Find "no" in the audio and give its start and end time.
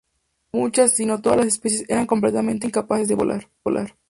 1.05-1.21